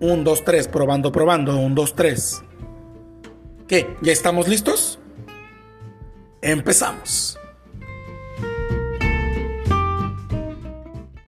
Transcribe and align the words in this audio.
1, 0.00 0.24
2, 0.24 0.44
3, 0.44 0.68
probando, 0.68 1.12
probando, 1.12 1.56
1, 1.58 1.74
2, 1.74 1.94
3. 1.94 2.42
¿Qué? 3.66 3.96
¿Ya 4.00 4.12
estamos 4.12 4.48
listos? 4.48 4.98
Empezamos. 6.40 7.37